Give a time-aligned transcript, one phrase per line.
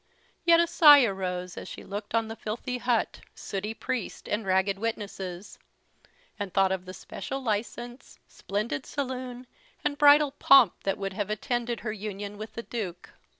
[0.45, 4.79] Yet a sigh arose as she looked on the filthy hut, sooty priest, and ragged
[4.79, 5.59] witnesses;
[6.39, 9.45] and thought of the special license, splendid saloon,
[9.83, 13.11] and bridal pomp that would have attended her union with the Duke.